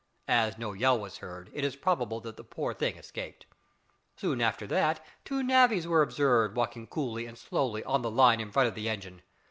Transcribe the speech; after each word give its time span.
As 0.27 0.57
no 0.57 0.73
yell 0.73 0.97
was 0.97 1.19
heard, 1.19 1.51
it 1.53 1.63
is 1.63 1.75
probable 1.75 2.19
that 2.21 2.35
the 2.35 2.43
poor 2.43 2.73
thing 2.73 2.97
escaped. 2.97 3.45
Soon 4.17 4.41
after 4.41 4.65
that, 4.65 4.99
two 5.23 5.43
navvies 5.43 5.85
were 5.85 6.01
observed 6.01 6.55
walking 6.57 6.87
coolly 6.87 7.27
and 7.27 7.37
slowly 7.37 7.83
on 7.83 8.01
the 8.01 8.09
line 8.09 8.39
in 8.41 8.51
front 8.51 8.67
of 8.67 8.73
the 8.73 8.89
engine. 8.89 9.21